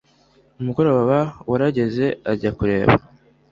umugoroba 0.59 1.17
warageze 1.51 2.05
ajya 2.31 2.51
kureba 2.57 2.93